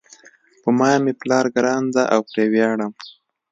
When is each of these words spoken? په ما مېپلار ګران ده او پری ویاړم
په 0.61 0.69
ما 0.77 0.91
مېپلار 1.05 1.45
ګران 1.55 1.83
ده 1.95 2.03
او 2.13 2.19
پری 2.29 2.45
ویاړم 2.51 2.91